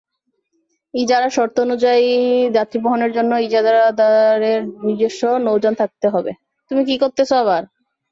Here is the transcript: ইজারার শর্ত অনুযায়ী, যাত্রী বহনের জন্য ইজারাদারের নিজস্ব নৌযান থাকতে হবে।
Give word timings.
ইজারার 0.93 1.31
শর্ত 1.31 1.55
অনুযায়ী, 1.59 2.09
যাত্রী 2.51 2.77
বহনের 2.79 3.11
জন্য 3.13 3.31
ইজারাদারের 3.39 4.59
নিজস্ব 4.87 5.21
নৌযান 5.45 5.73
থাকতে 5.75 6.07
হবে। 6.09 6.31